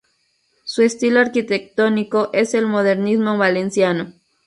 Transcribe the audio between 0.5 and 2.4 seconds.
Su estilo arquitectónico